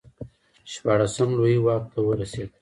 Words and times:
شپاړسم 0.71 1.29
لویي 1.39 1.59
واک 1.65 1.83
ته 1.91 1.99
ورسېد. 2.07 2.49